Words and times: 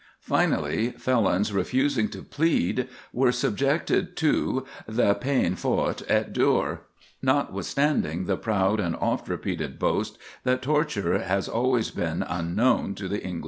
Finally, 0.21 0.93
felons 0.97 1.53
refusing 1.53 2.09
to 2.09 2.23
plead 2.23 2.87
were 3.13 3.31
subjected 3.31 4.17
to 4.17 4.65
the 4.87 5.13
peine 5.13 5.55
forte 5.55 6.01
et 6.07 6.33
dure, 6.33 6.81
notwithstanding 7.21 8.25
the 8.25 8.35
proud 8.35 8.79
and 8.79 8.95
oft 8.95 9.29
repeated 9.29 9.77
boast 9.77 10.17
that 10.43 10.63
torture 10.63 11.19
has 11.19 11.47
always 11.47 11.91
been 11.91 12.23
unknown 12.23 12.95
to 12.95 13.07
the 13.07 13.21
English 13.23 13.33
law. 13.35 13.39